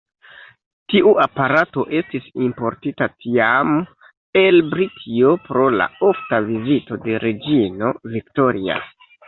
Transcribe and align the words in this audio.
Tiu 0.93 1.11
aparato 1.25 1.83
estis 1.99 2.29
importita 2.45 3.09
tiam 3.25 3.77
el 4.43 4.59
Britio 4.73 5.37
pro 5.47 5.69
la 5.77 5.89
ofta 6.11 6.43
vizito 6.51 7.01
de 7.07 7.23
reĝino 7.29 7.97
Victoria. 8.19 8.83